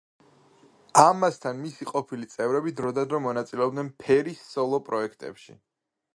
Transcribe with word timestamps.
ამასთან, 1.01 1.59
მისი 1.65 1.87
ყოფილი 1.91 2.29
წევრები 2.31 2.73
დროდადრო 2.81 3.21
მონაწილეობდნენ 3.27 3.93
ფერის 4.07 4.43
სოლო 4.57 4.83
პროექტებში. 4.91 5.61